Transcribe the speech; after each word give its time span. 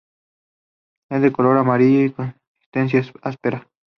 Es 1.11 1.21
de 1.21 1.31
color 1.31 1.59
amarillo 1.59 2.03
y 2.03 2.11
consistencia 2.11 3.01
espesa. 3.23 3.67